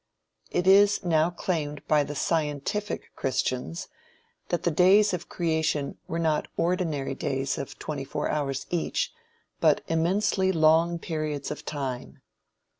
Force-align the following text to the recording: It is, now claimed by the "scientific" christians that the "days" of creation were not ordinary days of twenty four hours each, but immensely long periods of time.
It 0.49 0.65
is, 0.65 1.03
now 1.05 1.29
claimed 1.29 1.87
by 1.87 2.03
the 2.03 2.15
"scientific" 2.15 3.15
christians 3.15 3.87
that 4.49 4.63
the 4.63 4.71
"days" 4.71 5.13
of 5.13 5.29
creation 5.29 5.99
were 6.07 6.17
not 6.17 6.47
ordinary 6.57 7.13
days 7.13 7.59
of 7.59 7.77
twenty 7.77 8.03
four 8.03 8.27
hours 8.27 8.65
each, 8.71 9.13
but 9.59 9.81
immensely 9.87 10.51
long 10.51 10.97
periods 10.97 11.51
of 11.51 11.65
time. 11.65 12.19